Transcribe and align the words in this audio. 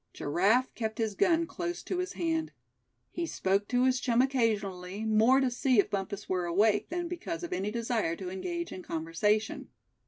Giraffe 0.13 0.73
kept 0.73 0.97
his 0.97 1.13
gun 1.13 1.45
close 1.45 1.83
to 1.83 1.99
his 1.99 2.13
hand. 2.13 2.51
He 3.11 3.27
spoke 3.27 3.67
to 3.67 3.83
his 3.83 3.99
chum 3.99 4.19
occasionally, 4.19 5.05
more 5.05 5.39
to 5.39 5.51
see 5.51 5.77
if 5.77 5.91
Bumpus 5.91 6.27
were 6.27 6.45
awake, 6.45 6.89
than 6.89 7.07
because 7.07 7.43
of 7.43 7.53
any 7.53 7.69
desire 7.69 8.15
to 8.15 8.31
engage 8.31 8.71
in 8.71 8.81
conversation. 8.81 9.69